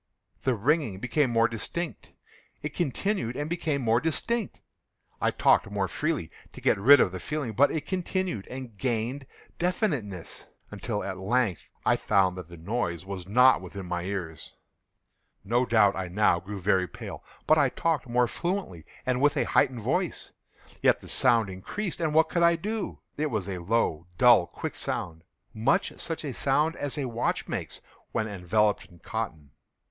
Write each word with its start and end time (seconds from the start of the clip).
The 0.41 0.55
ringing 0.55 0.97
became 0.99 1.29
more 1.29 1.47
distinct:—it 1.47 2.69
continued 2.73 3.35
and 3.35 3.47
became 3.47 3.83
more 3.83 4.01
distinct: 4.01 4.59
I 5.21 5.29
talked 5.29 5.69
more 5.69 5.87
freely 5.87 6.31
to 6.53 6.59
get 6.59 6.79
rid 6.79 6.99
of 6.99 7.11
the 7.11 7.19
feeling: 7.19 7.51
but 7.53 7.69
it 7.69 7.85
continued 7.85 8.47
and 8.47 8.75
gained 8.79 9.27
definiteness—until, 9.59 11.03
at 11.03 11.19
length, 11.19 11.69
I 11.85 11.97
found 11.97 12.35
that 12.35 12.49
the 12.49 12.57
noise 12.57 13.05
was 13.05 13.27
not 13.27 13.61
within 13.61 13.85
my 13.85 14.01
ears. 14.01 14.55
No 15.43 15.67
doubt 15.67 15.95
I 15.95 16.07
now 16.07 16.39
grew 16.39 16.59
very 16.59 16.87
pale;—but 16.87 17.55
I 17.59 17.69
talked 17.69 18.09
more 18.09 18.27
fluently, 18.27 18.87
and 19.05 19.21
with 19.21 19.37
a 19.37 19.43
heightened 19.43 19.81
voice. 19.81 20.31
Yet 20.81 20.99
the 21.01 21.07
sound 21.07 21.47
increased—and 21.47 22.15
what 22.15 22.29
could 22.29 22.41
I 22.41 22.55
do? 22.55 23.01
It 23.17 23.29
was 23.29 23.47
a 23.47 23.59
low, 23.59 24.07
dull, 24.17 24.47
quick 24.47 24.73
sound—much 24.73 25.99
such 25.99 26.23
a 26.25 26.33
sound 26.33 26.75
as 26.77 26.97
a 26.97 27.05
watch 27.05 27.47
makes 27.47 27.81
when 28.11 28.27
enveloped 28.27 28.85
in 28.87 28.97
cotton. 28.97 29.51